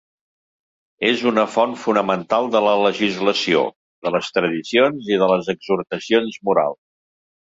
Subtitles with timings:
[1.09, 3.61] És una font fonamental de la legislació,
[4.07, 6.81] de les tradicions i de les exhortacions morals.